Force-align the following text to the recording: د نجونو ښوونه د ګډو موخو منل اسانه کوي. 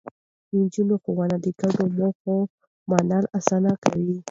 د 0.47 0.49
نجونو 0.59 0.95
ښوونه 1.03 1.35
د 1.43 1.45
ګډو 1.59 1.85
موخو 1.97 2.35
منل 2.89 3.23
اسانه 3.39 3.71
کوي. 3.83 4.15